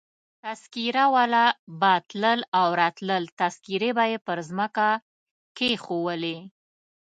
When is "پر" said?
4.25-4.39